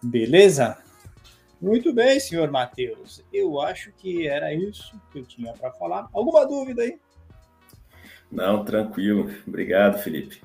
[0.03, 0.77] Beleza?
[1.59, 3.25] Muito bem, senhor Matheus.
[3.33, 6.07] Eu acho que era isso que eu tinha para falar.
[6.13, 6.99] Alguma dúvida aí?
[8.31, 9.31] Não, tranquilo.
[9.47, 10.43] Obrigado, Felipe.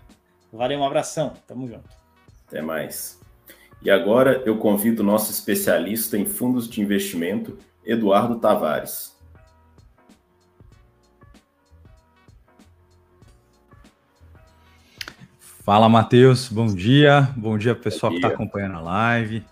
[0.51, 1.33] Valeu, um abração.
[1.47, 1.89] Tamo junto.
[2.47, 3.19] Até mais.
[3.81, 9.15] E agora eu convido o nosso especialista em fundos de investimento, Eduardo Tavares.
[15.39, 16.49] Fala, Matheus.
[16.49, 17.29] Bom dia.
[17.37, 18.19] Bom dia, pessoal dia.
[18.19, 19.45] que está acompanhando a live.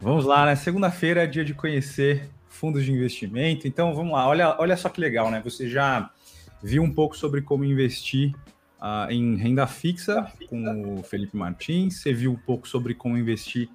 [0.00, 0.56] Vamos lá, né?
[0.56, 3.68] Segunda-feira é dia de conhecer fundos de investimento.
[3.68, 4.26] Então, vamos lá.
[4.26, 5.40] Olha, olha só que legal, né?
[5.44, 6.10] Você já
[6.60, 8.34] viu um pouco sobre como investir
[8.82, 13.68] uh, em renda fixa com o Felipe Martins, você viu um pouco sobre como investir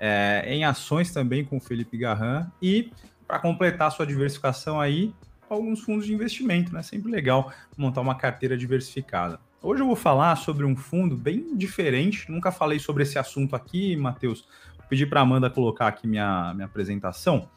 [0.00, 2.90] é, em ações também com o Felipe Garran e
[3.26, 5.14] para completar sua diversificação aí,
[5.48, 6.82] alguns fundos de investimento, né?
[6.82, 9.38] Sempre legal montar uma carteira diversificada.
[9.62, 13.96] Hoje eu vou falar sobre um fundo bem diferente, nunca falei sobre esse assunto aqui,
[13.96, 14.46] Matheus.
[14.90, 17.48] Pedi para Amanda colocar aqui minha, minha apresentação.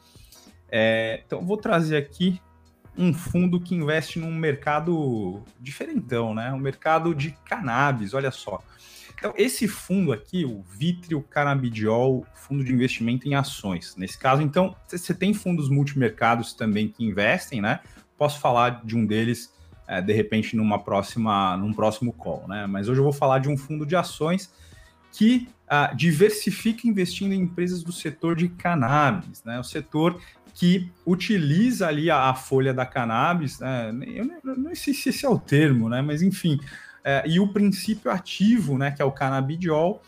[0.69, 2.39] É, então, vou trazer aqui
[2.97, 6.51] um fundo que investe num mercado diferentão, né?
[6.51, 8.61] Um mercado de cannabis, olha só.
[9.17, 13.95] Então, esse fundo aqui, o Vitrio Cannabidiol, fundo de investimento em ações.
[13.95, 17.79] Nesse caso, então, você tem fundos multimercados também que investem, né?
[18.15, 19.53] Posso falar de um deles,
[19.87, 22.67] é, de repente, numa próxima, num próximo call, né?
[22.67, 24.53] Mas hoje eu vou falar de um fundo de ações
[25.11, 29.59] que uh, diversifica investindo em empresas do setor de cannabis, né?
[29.59, 30.21] O setor
[30.57, 33.91] que utiliza ali a, a folha da cannabis, né?
[34.07, 36.01] eu não, sei se esse é o termo, né?
[36.01, 36.59] mas enfim,
[37.03, 40.01] é, e o princípio ativo, né, que é o canabidiol,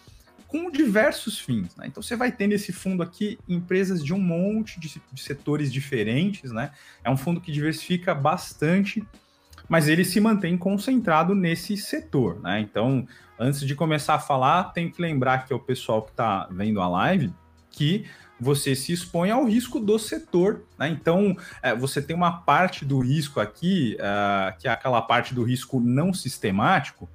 [0.48, 1.76] com diversos fins.
[1.76, 1.86] Né?
[1.86, 6.52] Então você vai ter nesse fundo aqui empresas de um monte de, de setores diferentes,
[6.52, 6.72] né?
[7.04, 9.06] É um fundo que diversifica bastante,
[9.70, 12.60] mas ele se mantém concentrado nesse setor, né?
[12.60, 13.08] Então,
[13.38, 16.82] antes de começar a falar, tem que lembrar que é o pessoal que está vendo
[16.82, 17.32] a live
[17.70, 18.06] que
[18.40, 20.64] você se expõe ao risco do setor.
[20.78, 20.90] Né?
[20.90, 25.44] Então, é, você tem uma parte do risco aqui, uh, que é aquela parte do
[25.44, 27.10] risco não sistemático,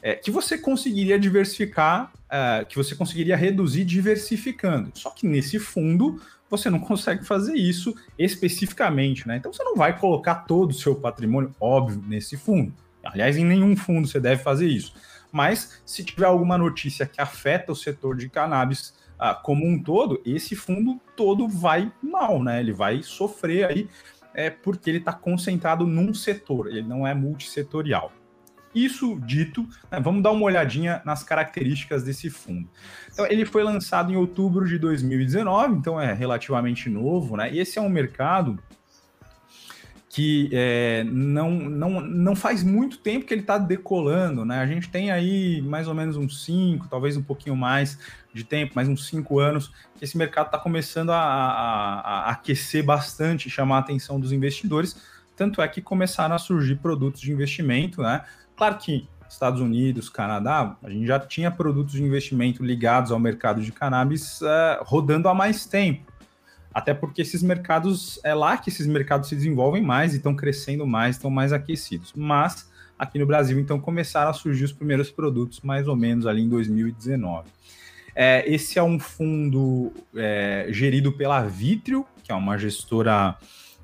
[0.00, 4.92] é, que você conseguiria diversificar, uh, que você conseguiria reduzir diversificando.
[4.94, 9.26] Só que nesse fundo, você não consegue fazer isso especificamente.
[9.26, 9.36] Né?
[9.38, 12.72] Então, você não vai colocar todo o seu patrimônio, óbvio, nesse fundo.
[13.04, 14.94] Aliás, em nenhum fundo você deve fazer isso.
[15.32, 20.20] Mas, se tiver alguma notícia que afeta o setor de cannabis, ah, como um todo,
[20.24, 22.60] esse fundo todo vai mal, né?
[22.60, 23.88] Ele vai sofrer aí,
[24.34, 28.12] é, porque ele está concentrado num setor, ele não é multissetorial.
[28.74, 32.68] Isso dito, né, vamos dar uma olhadinha nas características desse fundo.
[33.10, 37.50] Então, ele foi lançado em outubro de 2019, então é relativamente novo, né?
[37.50, 38.58] E esse é um mercado
[40.16, 44.60] que é, não, não, não faz muito tempo que ele está decolando, né?
[44.60, 47.98] A gente tem aí mais ou menos uns cinco, talvez um pouquinho mais
[48.32, 52.82] de tempo, mais uns cinco anos, que esse mercado está começando a, a, a, aquecer
[52.82, 54.96] bastante, chamar a atenção dos investidores.
[55.36, 58.24] Tanto é que começaram a surgir produtos de investimento, né?
[58.56, 63.60] Claro que Estados Unidos, Canadá, a gente já tinha produtos de investimento ligados ao mercado
[63.60, 66.10] de cannabis uh, rodando há mais tempo.
[66.76, 70.86] Até porque esses mercados, é lá que esses mercados se desenvolvem mais e estão crescendo
[70.86, 72.12] mais, estão mais aquecidos.
[72.14, 76.42] Mas aqui no Brasil, então, começaram a surgir os primeiros produtos mais ou menos ali
[76.42, 77.48] em 2019.
[78.14, 83.38] É, esse é um fundo é, gerido pela Vitrio, que é uma gestora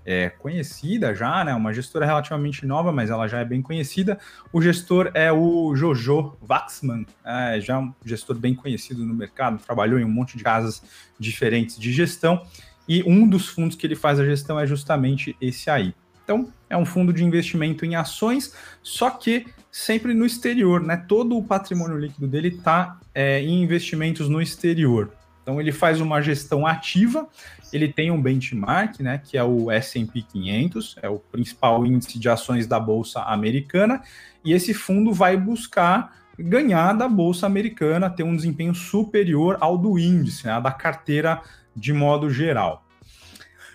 [0.05, 1.55] é, conhecida já, né?
[1.55, 4.19] Uma gestora relativamente nova, mas ela já é bem conhecida.
[4.53, 9.99] O gestor é o Jojo Waxman, é, já um gestor bem conhecido no mercado, trabalhou
[9.99, 10.83] em um monte de casas
[11.19, 12.45] diferentes de gestão.
[12.89, 15.95] E um dos fundos que ele faz a gestão é justamente esse aí.
[16.25, 20.97] Então, é um fundo de investimento em ações, só que sempre no exterior, né?
[20.97, 25.13] Todo o patrimônio líquido dele está é, em investimentos no exterior.
[25.43, 27.29] Então, ele faz uma gestão ativa
[27.73, 32.29] ele tem um benchmark, né, que é o S&P 500, é o principal índice de
[32.29, 34.03] ações da bolsa americana,
[34.45, 39.99] e esse fundo vai buscar ganhar da bolsa americana, ter um desempenho superior ao do
[39.99, 41.41] índice, né, da carteira
[41.75, 42.85] de modo geral.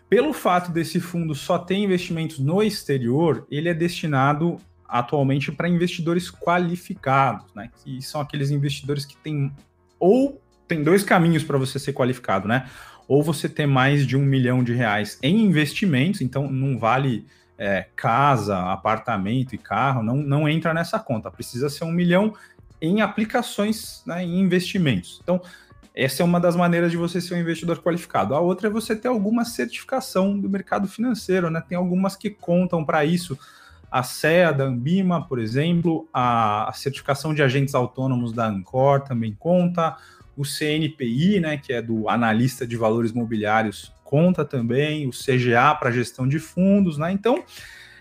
[0.10, 4.57] Pelo fato desse fundo só ter investimentos no exterior, ele é destinado
[4.88, 9.51] atualmente para investidores qualificados, né, que são aqueles investidores que têm
[9.99, 12.69] ou tem dois caminhos para você ser qualificado, né?
[13.07, 17.25] ou você ter mais de um milhão de reais em investimentos, então não vale
[17.57, 21.31] é, casa, apartamento e carro, não, não entra nessa conta.
[21.31, 22.33] Precisa ser um milhão
[22.81, 25.19] em aplicações, né, em investimentos.
[25.23, 25.41] Então,
[25.99, 28.36] essa é uma das maneiras de você ser um investidor qualificado.
[28.36, 31.60] A outra é você ter alguma certificação do mercado financeiro, né?
[31.67, 33.36] Tem algumas que contam para isso.
[33.89, 39.97] A CEA da Ambima, por exemplo, a certificação de agentes autônomos da Ancor também conta,
[40.36, 45.89] o CNPI, né, que é do analista de valores mobiliários, conta também, o CGA para
[45.89, 47.12] gestão de fundos, né?
[47.12, 47.43] Então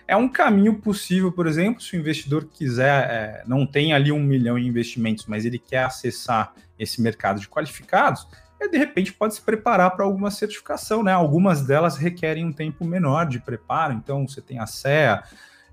[0.08, 4.22] é um caminho possível, por exemplo, se o investidor quiser, é, não tem ali um
[4.22, 8.26] milhão em investimentos, mas ele quer acessar esse mercado de qualificados,
[8.60, 11.12] ele de repente pode se preparar para alguma certificação, né?
[11.12, 15.22] Algumas delas requerem um tempo menor de preparo, então você tem a CEA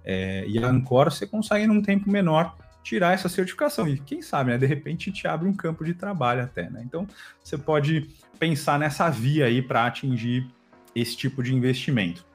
[0.03, 3.87] é, e a Ancor, você consegue num tempo menor tirar essa certificação.
[3.87, 6.81] E quem sabe, né, de repente te abre um campo de trabalho até, né?
[6.83, 7.07] Então,
[7.41, 10.45] você pode pensar nessa via aí para atingir
[10.93, 12.25] esse tipo de investimento.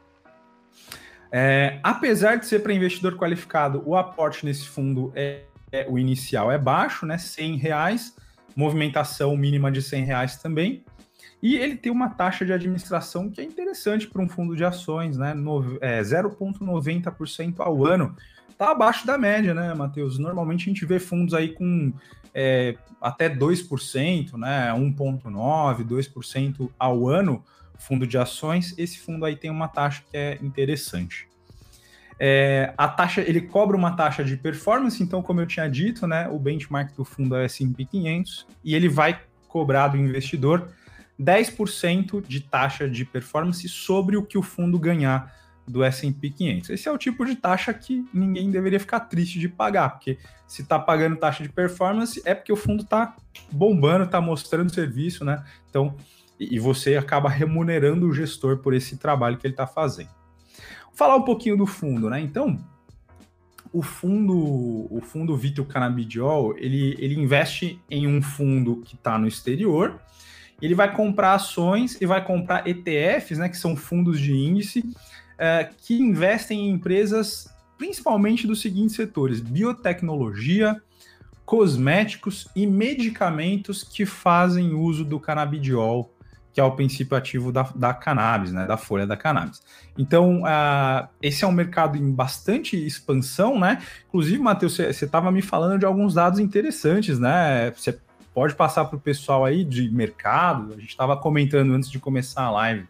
[1.31, 6.51] É, apesar de ser para investidor qualificado, o aporte nesse fundo é, é, o inicial
[6.51, 7.19] é baixo, né?
[7.19, 8.17] 100 reais,
[8.57, 10.85] movimentação mínima de 100 reais também.
[11.43, 15.17] E ele tem uma taxa de administração que é interessante para um fundo de ações,
[15.17, 15.35] né?
[15.81, 18.17] É, 0,90% ao ano
[18.57, 20.19] tá abaixo da média, né, Matheus?
[20.19, 21.93] Normalmente a gente vê fundos aí com
[22.35, 27.45] é, até 2%, né, 1,9%, 2% ao ano,
[27.79, 28.75] fundo de ações.
[28.77, 31.29] Esse fundo aí tem uma taxa que é interessante.
[32.21, 36.29] É, a taxa, ele cobra uma taxa de performance, então, como eu tinha dito, né,
[36.29, 40.69] o benchmark do fundo é S&P 500 e ele vai cobrar do investidor
[41.21, 45.33] 10% de taxa de performance sobre o que o fundo ganhar
[45.67, 46.71] do S&P 500.
[46.71, 50.62] Esse é o tipo de taxa que ninguém deveria ficar triste de pagar, porque se
[50.62, 53.14] está pagando taxa de performance é porque o fundo está
[53.53, 55.45] bombando, está mostrando serviço, né?
[55.69, 55.97] Então,
[56.38, 60.11] e você acaba remunerando o gestor por esse trabalho que ele está fazendo.
[60.87, 62.20] Vou falar um pouquinho do fundo, né?
[62.20, 62.59] Então,
[63.72, 64.37] o fundo,
[64.90, 70.01] o fundo Vitro Cannabidiol, ele, ele investe em um fundo que está no exterior,
[70.61, 74.85] ele vai comprar ações e vai comprar ETFs, né, que são fundos de índice,
[75.38, 80.83] é, que investem em empresas principalmente dos seguintes setores: biotecnologia,
[81.46, 86.12] cosméticos e medicamentos que fazem uso do canabidiol,
[86.59, 89.62] que é o princípio ativo da, da cannabis, né, da folha da cannabis.
[89.97, 93.81] Então, uh, esse é um mercado em bastante expansão, né?
[94.09, 97.71] Inclusive, Matheus, você estava me falando de alguns dados interessantes, né?
[97.77, 97.97] Você
[98.35, 102.42] pode passar para o pessoal aí de mercado, a gente estava comentando antes de começar
[102.42, 102.87] a live.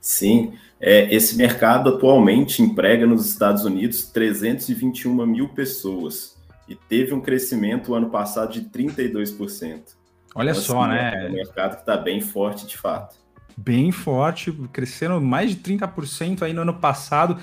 [0.00, 6.34] Sim, é, esse mercado atualmente emprega nos Estados Unidos 321 mil pessoas
[6.66, 10.00] e teve um crescimento ano passado de 32%.
[10.34, 11.26] Olha então, só, assim, né?
[11.26, 13.16] É um mercado que está bem forte de fato.
[13.56, 17.38] Bem forte, crescendo mais de 30% aí no ano passado,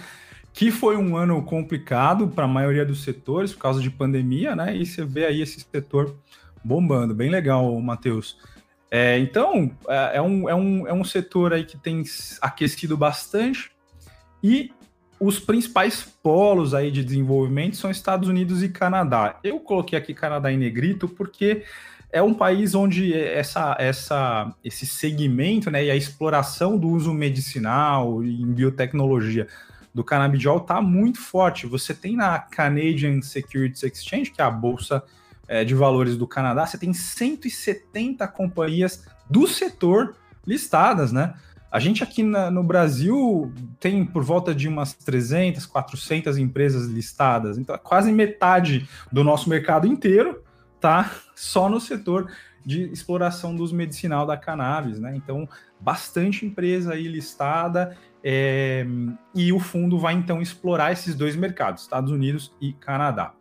[0.53, 4.75] que foi um ano complicado para a maioria dos setores por causa de pandemia, né?
[4.75, 6.15] E você vê aí esse setor
[6.63, 7.13] bombando.
[7.13, 8.37] Bem legal, Matheus.
[8.91, 12.03] É, então, é, é, um, é, um, é um setor aí que tem
[12.41, 13.71] aquecido bastante
[14.43, 14.71] e
[15.19, 19.37] os principais polos aí de desenvolvimento são Estados Unidos e Canadá.
[19.43, 21.63] Eu coloquei aqui Canadá em negrito porque
[22.11, 28.23] é um país onde essa, essa, esse segmento né, e a exploração do uso medicinal
[28.23, 29.47] em biotecnologia
[29.93, 31.67] do canabidiol está muito forte.
[31.67, 35.03] Você tem na Canadian Securities Exchange, que é a bolsa
[35.47, 41.33] é, de valores do Canadá, você tem 170 companhias do setor listadas, né?
[41.71, 47.57] A gente aqui na, no Brasil tem por volta de umas 300, 400 empresas listadas,
[47.57, 50.43] então é quase metade do nosso mercado inteiro
[50.79, 52.31] tá só no setor
[52.65, 55.15] de exploração do uso medicinal da cannabis, né?
[55.15, 55.47] Então,
[55.79, 58.85] bastante empresa aí listada é,
[59.33, 63.33] e o fundo vai então explorar esses dois mercados, Estados Unidos e Canadá.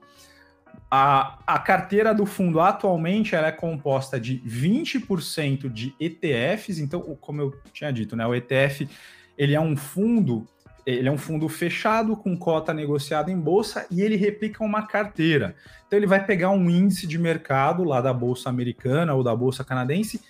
[0.91, 7.43] A, a carteira do fundo atualmente ela é composta de 20% de ETFs, então, como
[7.43, 8.89] eu tinha dito, né, o ETF
[9.36, 10.47] ele é um fundo,
[10.86, 15.54] ele é um fundo fechado com cota negociada em bolsa e ele replica uma carteira.
[15.86, 19.64] Então ele vai pegar um índice de mercado lá da bolsa americana ou da bolsa
[19.64, 20.20] canadense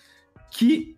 [0.50, 0.96] que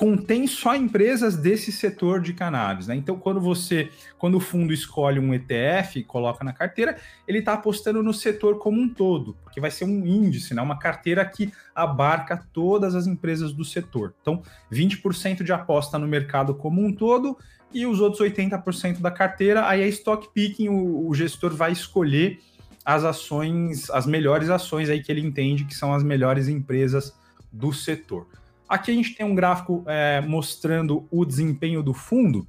[0.00, 2.86] contém só empresas desse setor de cannabis.
[2.86, 2.94] Né?
[2.94, 6.96] Então, quando você, quando o fundo escolhe um ETF e coloca na carteira,
[7.28, 10.62] ele está apostando no setor como um todo, que vai ser um índice, né?
[10.62, 14.14] uma carteira que abarca todas as empresas do setor.
[14.22, 14.42] Então,
[14.72, 17.36] 20% de aposta no mercado como um todo
[17.72, 22.40] e os outros 80% da carteira, aí é stock picking, o, o gestor vai escolher
[22.84, 27.14] as ações, as melhores ações aí que ele entende que são as melhores empresas
[27.52, 28.26] do setor.
[28.68, 32.46] Aqui a gente tem um gráfico é, mostrando o desempenho do fundo.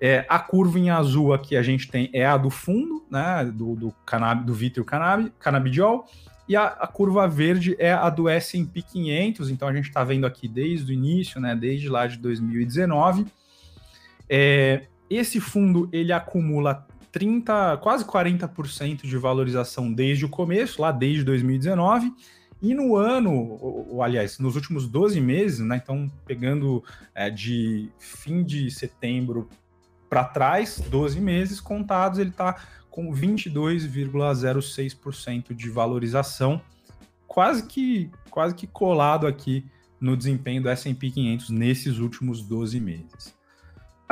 [0.00, 3.74] É, a curva em azul aqui a gente tem é a do fundo, né, do,
[3.76, 3.94] do,
[4.46, 6.06] do vítreo canab, canabidiol,
[6.48, 10.26] e a, a, curva verde é a do S&P 500, então a gente está vendo
[10.26, 13.26] aqui desde o início, né, desde lá de 2019.
[14.32, 21.24] É, esse fundo ele acumula 30, quase 40% de valorização desde o começo, lá desde
[21.24, 22.14] 2019,
[22.62, 25.80] e no ano, ou, aliás, nos últimos 12 meses, né?
[25.82, 29.48] Então, pegando é, de fim de setembro
[30.08, 32.54] para trás, 12 meses contados, ele está
[32.88, 36.62] com 22,06% de valorização,
[37.26, 39.64] quase que, quase que colado aqui
[40.00, 43.39] no desempenho do S&P 500 nesses últimos 12 meses.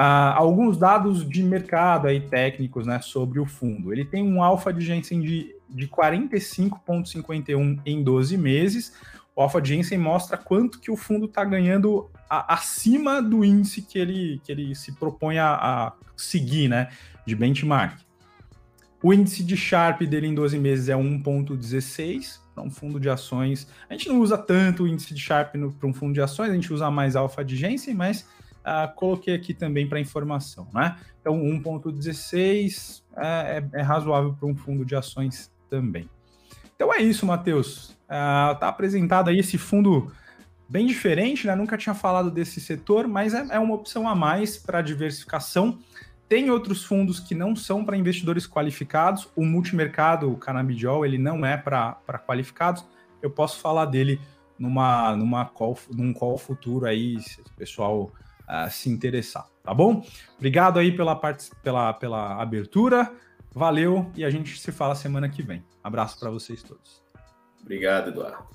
[0.00, 3.92] Ah, alguns dados de mercado aí técnicos né, sobre o fundo.
[3.92, 8.92] Ele tem um alfa de Jensen de de 45,51 em 12 meses.
[9.36, 13.98] O Alpha Jensen mostra quanto que o fundo está ganhando a, acima do índice que
[13.98, 16.88] ele, que ele se propõe a, a seguir, né?
[17.26, 18.00] De benchmark.
[19.00, 23.68] O índice de Sharp dele em 12 meses é 1,16 para um fundo de ações.
[23.88, 26.54] A gente não usa tanto o índice de Sharp para um fundo de ações, a
[26.54, 28.26] gente usa mais alfa de Jensen, mas
[28.60, 30.96] uh, coloquei aqui também para informação, né?
[31.20, 36.08] Então, 1,16 é, é, é razoável para um fundo de ações também.
[36.74, 37.90] Então é isso, Matheus.
[38.04, 40.12] Uh, tá apresentado aí esse fundo
[40.68, 41.54] bem diferente, né?
[41.54, 45.78] Nunca tinha falado desse setor, mas é, é uma opção a mais para diversificação.
[46.28, 49.28] Tem outros fundos que não são para investidores qualificados.
[49.34, 51.96] O multimercado, o Canabidiol, ele não é para
[52.26, 52.84] qualificados.
[53.20, 54.20] Eu posso falar dele
[54.58, 58.12] numa, numa call, num call futuro aí, se o pessoal
[58.48, 60.04] uh, se interessar, tá bom?
[60.36, 63.12] Obrigado aí pela, parte, pela, pela abertura.
[63.54, 65.64] Valeu e a gente se fala semana que vem.
[65.82, 67.02] Abraço para vocês todos.
[67.60, 68.46] Obrigado, Eduardo.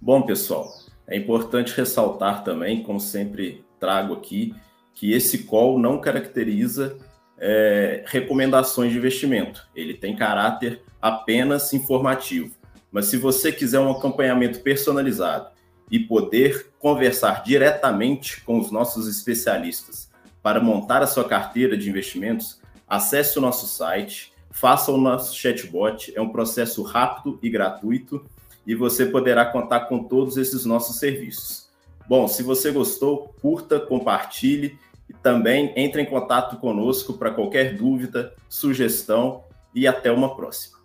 [0.00, 0.72] Bom, pessoal,
[1.06, 4.54] é importante ressaltar também, como sempre trago aqui,
[4.94, 6.98] que esse call não caracteriza
[7.38, 9.68] é, recomendações de investimento.
[9.74, 12.54] Ele tem caráter apenas informativo.
[12.90, 15.53] Mas se você quiser um acompanhamento personalizado
[15.94, 20.10] e poder conversar diretamente com os nossos especialistas
[20.42, 26.12] para montar a sua carteira de investimentos, acesse o nosso site, faça o nosso chatbot,
[26.16, 28.26] é um processo rápido e gratuito
[28.66, 31.68] e você poderá contar com todos esses nossos serviços.
[32.08, 34.76] Bom, se você gostou, curta, compartilhe
[35.08, 40.76] e também entre em contato conosco para qualquer dúvida, sugestão e até uma próxima.